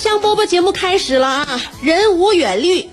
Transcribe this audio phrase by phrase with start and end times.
[0.00, 1.60] 香饽饽节目开始了啊！
[1.82, 2.88] 人无远虑，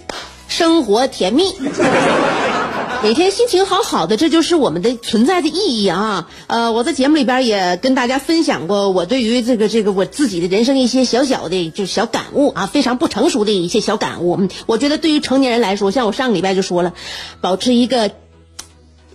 [0.49, 1.55] 生活甜蜜。
[3.01, 6.27] 每天心情好好的，这就是我们的存在的意义啊！
[6.47, 14.35] 呃，我在节目里边也跟大家分享过我对于这个这个我自己的人生一些小小的就小感悟啊，非常不成熟的一些小感悟。
[14.37, 16.91] 嗯我觉得对于成年人来说，像我上个礼拜就说了，
[17.39, 18.11] 保持一个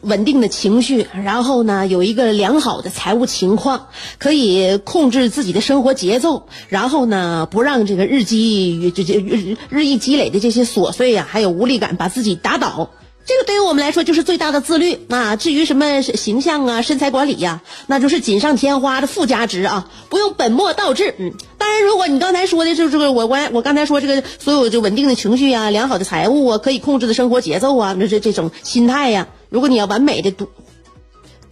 [0.02, 12.90] 稳定的情绪，然后呢，有一个良好的财务情况，可以控制自己的生活节奏，然后呢，不让这个日积这这日日益积累的这些琐碎呀、还有无力感把自己打倒。
[13.24, 15.36] 这个对于我们来说就是最大的自律啊！
[15.36, 21.14] 至于什么形象啊、身材管理呀、那就是锦上添花的附加值啊，不用本末倒置。
[21.16, 30.48] 嗯，当然，如果你刚才说的就是这个，我我我刚才说这个所有就稳定的情绪啊、良好的财务啊、可以控制的生活节奏啊，那这这种心态呀、如果你要完美的躲，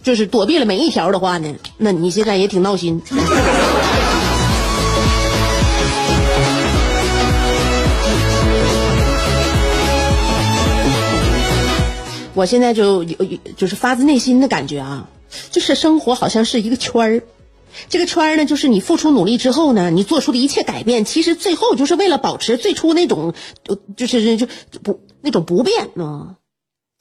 [0.01, 2.99] 就是躲避了每一条的话呢，那你现在也挺闹心。
[12.33, 13.17] 我现在就有
[13.55, 15.07] 就是发自内心的感觉啊，
[15.51, 17.21] 就是生活好像是一个圈儿，
[17.87, 23.35] 这个圈儿呢，就是你付出努力之后呢，你做出的一切改变，其实最后就是为了保持最初那种，
[23.95, 24.47] 就是就
[24.81, 26.37] 不那种不变啊。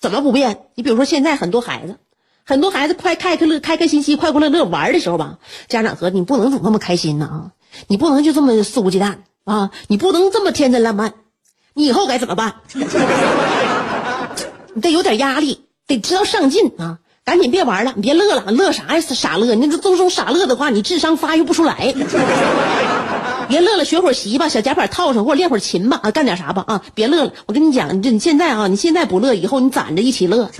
[0.00, 0.62] 怎么不变？
[0.75, 1.99] 你比如说现在很多孩子，
[2.47, 5.38] 很多孩子快开开乐开开心心、快快乐乐玩的时候吧，
[5.69, 7.53] 家长和你不能总那么开心呢啊，
[7.87, 11.12] 你不能就这么肆无忌惮啊，你不能这么天真烂漫，
[11.75, 12.55] 你以后该怎么办？
[14.72, 16.99] 你得有点压力，得知道上进啊！
[17.22, 19.00] 赶紧别玩了，你别乐了，乐啥呀？
[19.00, 19.55] 傻乐！
[19.55, 21.94] 你这都说傻乐的话，你智商发育不出来。
[23.50, 26.83] 别乐了，学会儿习吧，小夹板套上，或者练会儿琴吧，啊，干点啥吧啊！
[26.94, 30.49] 别乐了，我跟你讲，你这你现在啊，你现在不乐，以后你攒着一起乐。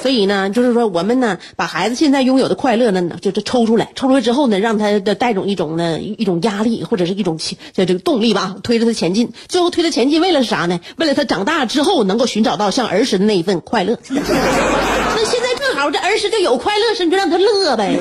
[0.00, 9.30] 所以呢，就是说我们呢，把孩子现在拥有的快乐呢，就就抽出来，抽出来之后呢，让他的带种一种呢一种压力或者是一种情这个动力吧，推着他前进。
[9.46, 10.80] 最后推他前进，为了是啥呢？
[10.96, 13.98] 为了他长大之后能够寻找到像儿时的那一份快乐。
[14.08, 14.16] 那
[15.26, 17.98] 现在正好这儿时就有快乐时，你就让他乐呗。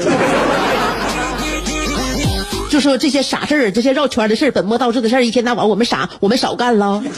[2.69, 7.03] 就说这些傻事儿，这些绕圈的事儿，本末倒置的事儿，一天到晚我们傻，我们少干了。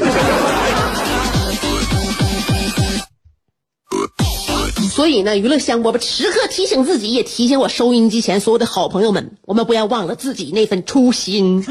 [4.92, 11.66] 所以呢，娱乐香饽饽时刻提醒自己，也提醒我收音机前所有的好朋友们，我们不要忘了自己那份初心。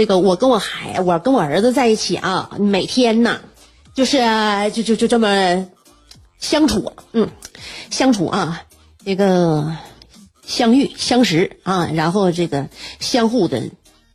[0.00, 3.40] 这个我跟我孩，我跟我儿子在一起啊，每天呐，
[3.92, 4.16] 就是
[4.72, 5.66] 就就就这么
[6.38, 7.28] 相处，嗯，
[7.90, 8.62] 相处啊，
[9.04, 9.76] 这个
[10.42, 12.66] 相遇相识啊，然后这个
[12.98, 13.60] 相互的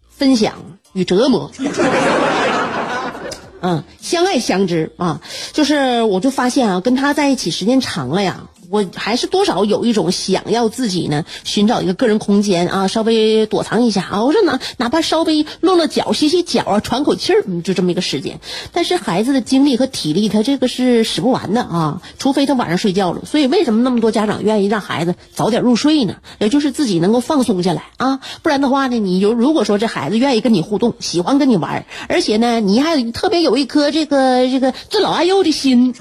[0.09, 0.55] 分享
[0.93, 1.51] 与折磨，
[3.61, 5.21] 嗯，相爱相知啊，
[5.53, 8.49] 就是我就发现啊，跟他在一起时间长了呀。
[8.69, 14.23] 我还是多少有一种想要自己呢，寻找一个个人空间啊，稍微躲藏一下啊。
[14.23, 18.39] 我说哪哪怕稍微落落脚、歇歇脚啊，喘口气儿，就这么一个时间。
[18.71, 23.21] 但是孩子的精力和体力，他这个是使不完的啊，除非他晚上睡觉了。
[23.25, 26.15] 所以为什么那么多家长愿意让孩子早点入睡呢？
[26.39, 28.19] 也就是自己能够放松下来啊。
[28.41, 35.93] 不然的话呢，你有如果说这孩子愿意跟你互动，喜欢跟你玩，而且呢，你还特别有一颗这个这个尊老爱幼的心。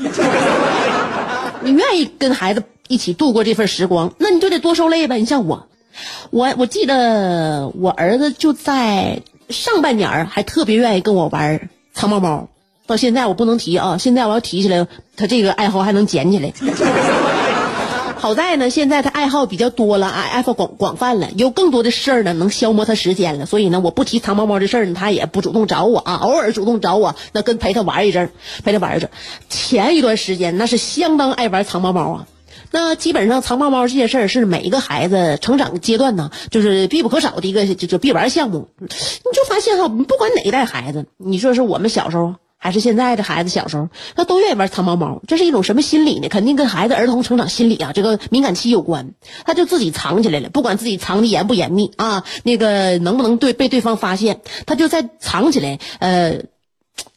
[1.65, 5.19] 你愿意跟孩子一起度过这份时光，那你就得多受累呗。
[5.19, 5.67] 你像我，
[6.31, 12.49] 我我记得我儿子就在上半年还特别愿意跟我玩藏猫猫，
[12.87, 16.53] 到现在我不能提啊，现在我要提起来，他这个爱好还能捡起来。
[18.25, 23.45] 好在呢，现在他爱好比较多了，爱爱好广广泛了，有更多的事儿呢能消磨他时间了。
[23.45, 28.31] 所以呢，我不提藏猫猫的事儿呢，他也不主动找我啊，偶尔主动找我，那跟陪他玩一阵，
[28.65, 29.11] 陪他玩一阵。
[29.51, 32.27] 前一段时间那是相当爱玩藏猫猫啊。
[32.71, 38.71] 那基本上藏猫猫这件事儿是每一个孩子成长阶段呢，就是必不可少的一个就就必玩项目。
[38.81, 42.37] 你就发现哈，不管哪一代孩子，你说是我们小时候。
[42.65, 46.31] 还是现在的孩子小时候，他都愿意玩藏猫猫，这是一种什么心理呢？
[46.31, 49.13] 肯定跟孩子儿童成长心理啊，这个敏感期有关。
[49.45, 56.45] 他就自己藏起来了，不管自己藏的严不严密啊，那个能不能对被对方发现，他就在藏起来，呃，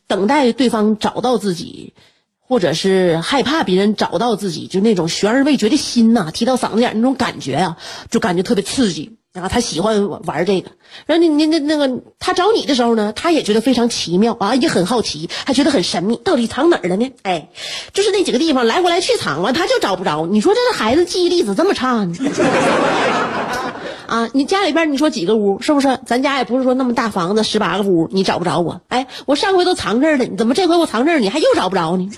[0.08, 1.94] 等待对方找到自己，
[2.42, 7.78] 或者是害怕别人找到自己，就那种悬而未决的心呐，提到嗓子眼那种感觉啊，
[8.12, 9.17] 就感觉特别刺激。
[9.38, 10.72] 啊，他喜欢玩这个，
[11.06, 17.12] 然后你你那那个他找你的时候呢，他也觉得非常奇妙啊，也很好奇，还觉得很神秘，到底藏哪儿了呢？
[17.24, 17.50] 哎，
[17.94, 20.26] 就是那几个地方来回来去藏完，他就找不着。
[20.26, 22.14] 你说这个孩子记忆力怎么这么差呢？
[24.08, 26.00] 啊，你家里边你说几个屋是不是？
[26.06, 28.80] 咱家也不是说那么大房子，十八个屋，你找不着我。
[28.88, 32.10] 哎，我上回都藏这儿了，你怎么这回我藏这儿，你还又找不着呢？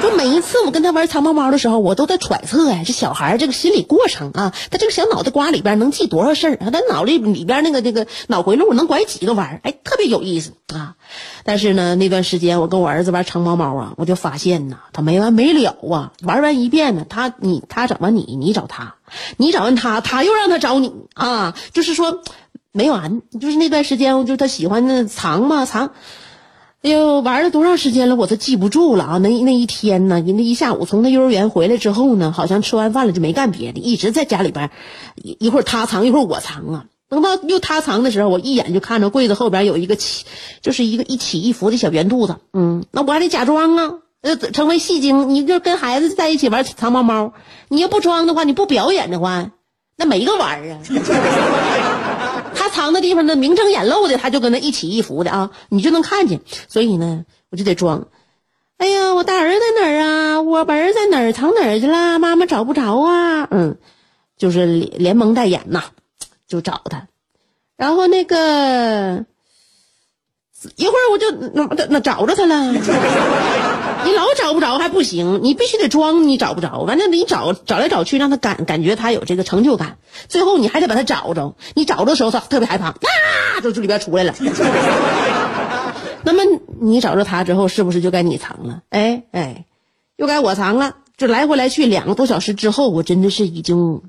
[0.00, 6.70] 就每一次我跟他玩藏猫猫的时候，我都在揣测呀，这小孩这个心理过程啊，他这个小脑袋瓜里边能记多少事儿啊？
[6.70, 9.60] 他脑里里边那个那个脑回路能拐几个弯？
[9.64, 10.94] 哎，特别有意思啊！
[11.44, 18.94] 但是呢，那段时间我跟我儿子玩藏猫猫啊，我就发现呐，他没完没了啊，玩完一遍呢，他你他找完你，你找他。
[19.36, 22.22] 你找完他，他又让他找你啊，就是说
[22.72, 23.22] 没完。
[23.40, 25.92] 就是那段时间，就他喜欢那藏嘛藏，
[26.80, 29.18] 哎呦，玩了多长时间了，我都记不住了啊。
[29.18, 34.70] 那那一天呢，那一下午从他幼儿园回来之后呢，好像吃完饭了就没干别的，一直在家里边，
[35.16, 36.84] 一一会儿他藏，一会儿我藏啊。
[37.08, 40.24] 等到又他藏的时候，我一眼就看着柜子后边有一个起，
[40.60, 42.36] 就是一个一起一伏的小圆肚子。
[42.52, 43.94] 嗯，那我还得假装啊。
[44.20, 47.32] 呃，成为戏精，你就跟孩子在一起玩藏猫猫，
[47.68, 49.52] 你要不装的话，你不表演的话，
[49.96, 50.78] 那没个玩儿啊。
[52.78, 56.40] 藏的地方，那明睁眼露的，他就跟那一起一伏的啊，你就能看见。
[56.68, 58.06] 所以呢，我就得装。
[58.76, 60.40] 哎呀，我大儿在哪儿啊？
[60.42, 61.32] 我儿在哪儿？
[61.32, 62.20] 藏哪儿去了？
[62.20, 63.48] 妈妈找不着啊。
[63.50, 63.78] 嗯，
[64.36, 65.82] 就是连蒙带掩呐，
[66.46, 67.08] 就找他。
[67.76, 69.24] 然后那个
[70.76, 72.72] 一会儿我就那那找着他了。
[74.04, 79.98] 你老找不着还不行，你必须得装你找不着，完了你找找来找去，让他感感觉他有这个成就感，
[80.28, 81.56] 最后你还得把他找着。
[81.74, 82.96] 你找着的时候，他特别害怕，啊，
[83.62, 84.34] 就从里边出来了。
[86.24, 86.42] 那么
[86.80, 88.82] 你找着他之后，是不是就该你藏了？
[88.90, 89.64] 哎哎，
[90.16, 90.96] 又该我藏了。
[91.16, 94.02] 这来回来去两个多小时之后，我真的是已经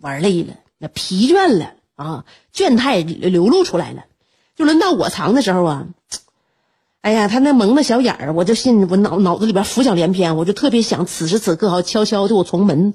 [0.00, 2.24] 玩累了，那疲倦了啊，
[2.54, 4.04] 倦态流露出来了。
[4.54, 5.86] 就轮到我藏的时候啊。
[7.02, 12.94] 哎呀，他那蒙的小眼儿，我就信我脑脑子里边浮想联翩，我就特别想此时此刻好，悄悄的我从门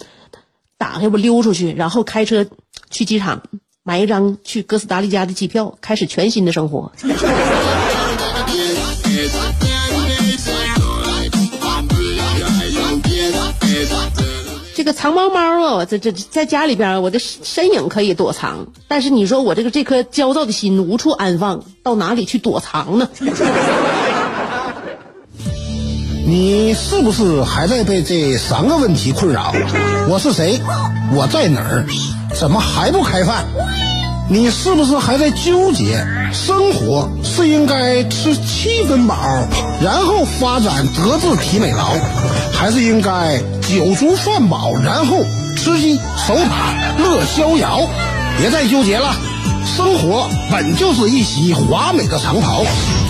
[0.77, 2.45] 打开，我溜出去，然后开车
[2.89, 3.43] 去机场
[3.83, 6.93] 买一张去哥斯达黎加的机票，开始全新的生活。
[14.87, 23.09] 个藏猫猫啊，我这这在家里边，我的身影可以躲藏，但是你说我这个这颗焦躁的心无处安放，到哪里去躲藏呢？
[26.25, 29.53] 你是不是还在被这三个问题困扰？
[30.09, 30.59] 我是谁？
[31.13, 31.85] 我在哪儿？
[32.33, 33.45] 怎么还不开饭？
[34.29, 36.05] 你是不是还在纠结？
[36.33, 39.15] 生活是应该吃七分饱，
[39.81, 41.93] 然后发展德智体美劳，
[42.51, 45.23] 还是应该酒足饭饱，然后
[45.55, 45.95] 吃鸡
[46.27, 47.87] 守塔乐逍遥？
[48.37, 49.15] 别再纠结了，
[49.77, 52.65] 生活本就是一袭华美的长袍。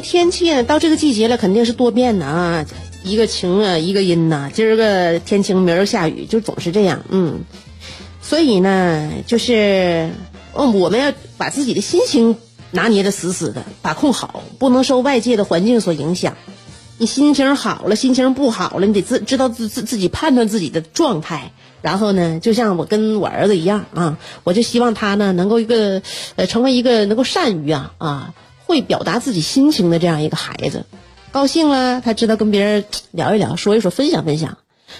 [0.00, 2.66] 天气呢，到这个季节了，肯定是多变的啊，
[3.04, 7.04] 一个晴啊，一个阴呐、今儿个天晴，明儿下雨，就总是这样。
[7.08, 7.40] 嗯，
[8.20, 10.10] 所以呢，就是，
[10.54, 12.36] 嗯，我们要把自己的心情
[12.70, 16.36] 拿捏的死死的，把控好，不能受外界的环境所影响。
[17.00, 21.52] 你心情好了，心情不好了，你得自知道自自自己判断自己的状态。
[21.80, 26.02] 然后呢，就像我跟我儿子一样啊，我就希望他呢能够一个
[26.34, 28.34] 呃成为一个能够善于啊啊
[28.68, 30.84] 会表达自己心情的这样一个孩子。
[31.32, 34.58] 高兴了，他知道跟别人聊一聊，说一说，分享分享；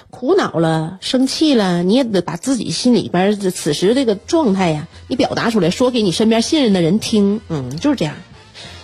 [0.08, 7.42] 苦恼了，生气了，你也得把自己心里边的此时这个状态呀，你表达出来，说给你身边信任的人听。
[7.48, 8.14] 嗯，就是这样。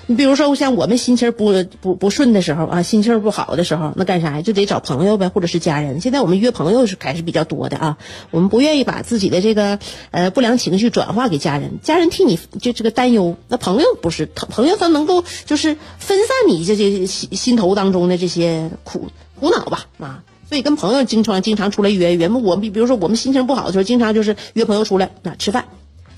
[0.06, 4.42] 你比如说，像我们心情不不不顺的时候啊，心情不好的时候，那干啥呀？
[4.42, 6.02] 就得找朋友呗，或者是家人。
[6.02, 7.96] 现在我们约朋友是还是比较多的啊。
[8.30, 9.78] 我们不愿意把自己的这个
[10.10, 13.36] 呃不良情绪转化给家人，家人替你就这个担忧。
[13.48, 19.08] 那朋友不是，他朋友他能够就是分散你这些心心头当中的这些苦
[19.40, 20.22] 苦恼吧啊。
[20.46, 22.28] 所以跟朋友经常经常出来约约。
[22.28, 25.64] 我们比如说我们心情不好的时候，经常就是约朋友出来啊吃饭，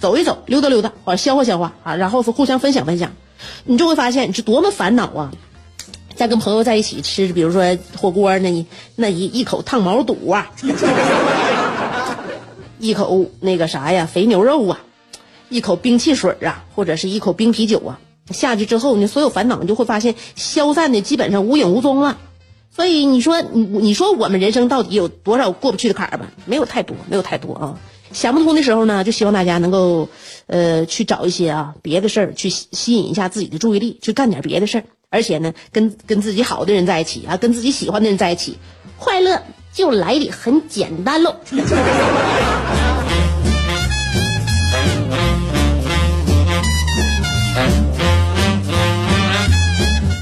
[0.00, 3.12] 走一走，溜达溜达，啊消化消化啊，然后是互相分享分享。
[3.64, 5.33] 你就会发现你是多么烦恼啊！
[6.14, 8.64] 在跟朋友在一起吃，比如说火锅那一
[8.95, 10.50] 那一一口烫毛肚啊，
[12.78, 14.81] 一口那个啥呀肥牛肉啊，
[15.50, 18.00] 一口冰汽水啊，或者是一口冰啤酒啊，
[18.31, 22.16] 下去之后，你所有烦恼你就会发现消散的基本上无影无踪了。
[22.75, 26.26] 所以你说你你说我们人生到底有多少过不去的坎儿吧？
[26.47, 27.78] 没有太多，没有太多啊。
[28.13, 30.09] 想不通的时候呢，就希望大家能够，
[30.47, 34.85] 呃，去找一些啊别的事儿，去吸吸引一下自己的注意力，去干点别的事儿。
[35.09, 38.57] 而且呢，跟跟自己好的人在一起啊，跟自己喜欢的人在一起，
[38.99, 39.41] 快乐
[39.73, 41.37] 就来的很简单喽。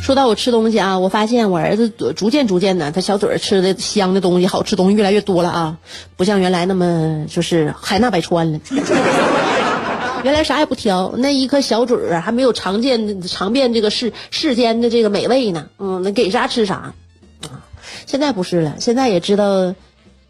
[0.05, 5.79] 说到我吃东西啊，我发现我儿子逐渐逐渐的，他小嘴儿吃的香的东西、好吃东西越来越多了啊，
[6.15, 8.61] 不像原来那么就是海纳百川了。
[10.23, 15.69] 原来啥也不挑，那一颗小嘴儿，还没有尝见尝遍这个世世间的这个美味呢。
[15.79, 16.93] 嗯，那给啥吃啥
[17.41, 17.65] 啊。
[18.05, 19.75] 现在不是了，现在也知道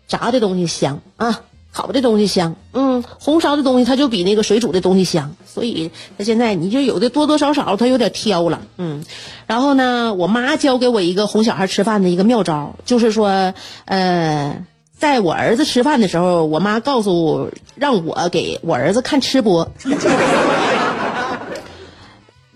[0.07, 1.41] 炸的东西香啊，
[1.75, 2.57] 烤的东西香。
[2.73, 8.63] 嗯，红烧的东西它就比那个水煮的东西香，所以他现在你就有的多多少少他有点挑了。
[8.79, 9.05] 嗯，
[9.47, 13.53] 然后呢，我妈教给我一个哄小孩吃饭的一个妙招，就是说，
[13.85, 14.65] 呃。
[14.97, 19.69] 在我儿子吃饭的时候，我妈告诉我让我给我儿子看吃播。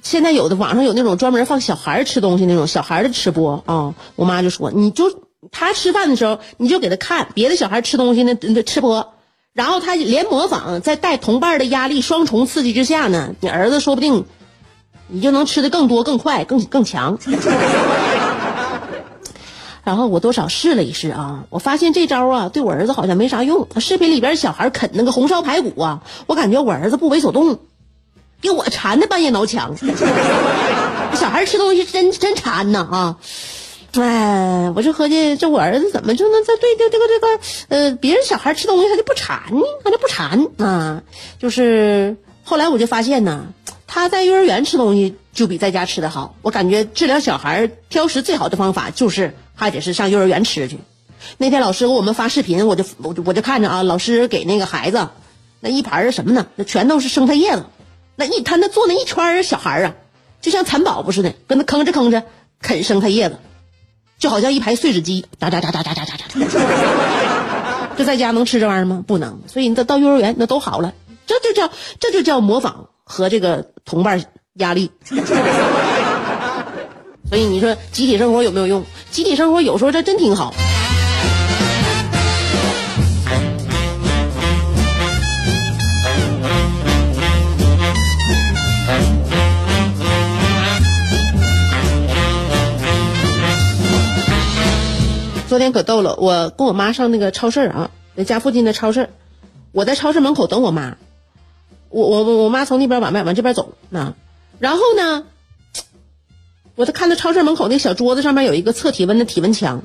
[0.02, 5.10] 现在有的网上有那种专门放小孩吃东西那种小孩的吃播啊、我妈就说，你就
[5.52, 9.14] 他吃饭的时候，你就给他看别的小孩吃东西那那吃播，
[9.52, 14.26] 然后他连模仿，在带同伴的压力双重刺激之下呢，你儿子说不定
[15.07, 17.18] 你就能吃的更多、更快、更更强。
[19.85, 23.66] 然后我多少试了一试啊，我发现这招啊对我儿子好像没啥用。
[23.80, 27.59] 视频里边小孩啃那个红烧排骨啊，我感觉我儿子不为所动，
[28.42, 29.75] 给我馋的半夜挠墙。
[31.16, 33.16] 小孩吃东西真真馋呐啊！
[33.95, 39.62] 哎，我就合计这我儿子怎么就能在对这这个这个呃别人小孩吃东西他就不馋呢？
[39.83, 41.02] 他就不馋啊？
[41.38, 43.47] 就是后来我就发现呢，
[43.87, 46.37] 他在幼儿园吃东西就比在家吃的好。
[46.42, 50.78] 我感觉治疗小孩挑食最好的方法就是还得是上幼儿园吃去。
[51.38, 55.09] 那天老师给我们发视频，我就我就我就看着啊，老师给那个孩子
[55.61, 56.47] 那一盘儿什么呢？
[56.54, 57.64] 那全都是生菜叶子，
[58.14, 59.95] 那一他那坐那一圈儿小孩啊，
[60.40, 62.23] 就像蚕宝宝似的，跟那吭哧吭哧
[62.62, 63.37] 啃生菜叶子，
[64.18, 66.18] 就好像一排碎纸机，喳喳喳喳喳喳喳喳。
[67.96, 69.02] 这在家能吃这玩意儿吗？
[69.06, 69.40] 不能。
[69.46, 70.92] 所以你到到幼儿园那都好了，
[71.26, 71.70] 这就叫
[72.00, 74.90] 这就叫模仿和这个同伴压力。
[77.28, 78.84] 所以你说集体生活有没有用？
[79.10, 80.54] 集体生活有时候这真挺好。
[95.59, 99.11] 昨天可逗了，我跟我妈上那个超市啊，那家附近的超市，
[99.73, 100.99] 我在超市门口等我妈，
[101.88, 104.15] 我我我妈从那边往外往这边走啊，
[104.61, 105.25] 然后呢，
[106.77, 109.83] 我就看到超市门口那小桌子上面有一个测体温的体温枪，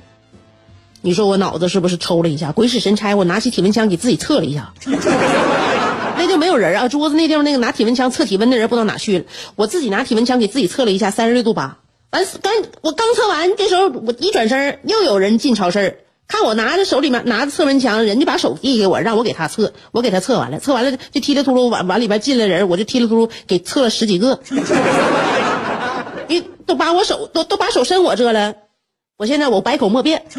[1.02, 2.52] 你说我脑子是不是抽了一下？
[2.52, 9.18] 鬼使神差，我拿起体温枪给自己测了一下，那就没有人啊，桌子那地方那个拿体温枪测体温的人不知道哪去。
[9.18, 9.26] 了，
[9.56, 11.80] 我自己拿体温枪给自己测了一下，三十六度八。
[12.14, 24.40] 完刚我刚测完，这时候我一转身，又有人进超市，看我拿着手里面拿着测温枪，人家把手递给我，让我给他测，我给他测完了，测完了就踢里秃噜往往里边进来人，我就踢里秃噜给测了十几个。
[26.30, 28.54] 你都把我手都都把手伸我这了，
[29.18, 30.24] 我现在我百口莫辩。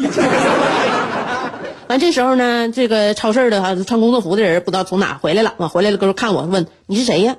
[1.87, 7.35] 完这时候呢，这个超市的哈穿工作服的人不知道从哪回来了，完回来了，哥看我问你是谁呀？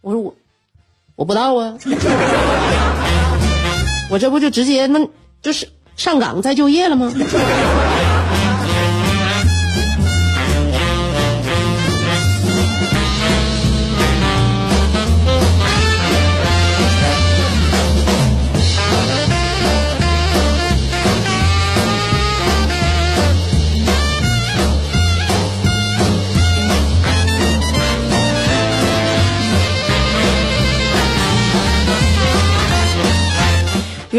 [0.00, 0.34] 我说我
[1.16, 1.76] 我不知道啊，
[4.12, 5.00] 我这不就直接那
[5.40, 5.66] 就是
[5.96, 7.10] 上岗再就业了吗？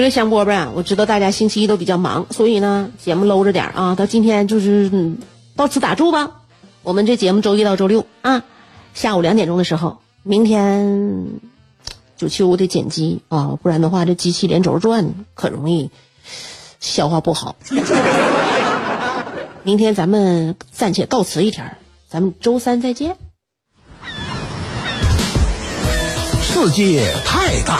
[0.03, 3.95] 娱乐香饽饽，我知道大家星期一都比较忙，所以呢，节目搂着点啊。
[3.95, 5.17] 到今天就是、嗯、
[5.55, 6.41] 到此打住吧。
[6.81, 8.43] 我们这节目周一到周六啊，
[8.93, 11.39] 下午两点钟的时候，明天
[12.17, 15.89] 九七五得剪辑啊，不然的话这机器连轴转，可容易
[16.81, 17.55] 消化不好。
[19.63, 21.77] 明天咱们暂且告辞一天，
[22.09, 23.15] 咱们周三再见。
[26.41, 27.79] 世界太大，